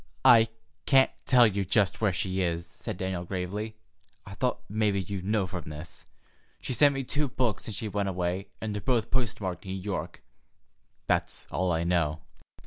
"I 0.25 0.47
can't 0.87 1.11
tell 1.27 1.45
you 1.45 1.63
just 1.63 2.01
where 2.01 2.11
she 2.11 2.41
is," 2.41 2.65
said 2.65 2.97
Daniel 2.97 3.23
gravely. 3.23 3.75
"I 4.25 4.33
thought 4.33 4.63
mebbe 4.67 4.95
you'd 4.95 5.23
know 5.23 5.45
from 5.45 5.69
this. 5.69 6.07
She's 6.59 6.79
sent 6.79 6.95
me 6.95 7.03
two 7.03 7.27
books 7.27 7.65
since 7.65 7.77
she 7.77 7.87
went 7.87 8.09
away, 8.09 8.47
and 8.59 8.73
they're 8.73 8.81
both 8.81 9.11
post 9.11 9.39
marked 9.39 9.63
'New 9.63 9.75
York.' 9.75 10.23
That's 11.05 11.45
all 11.51 11.71
I 11.71 11.83
know." 11.83 12.21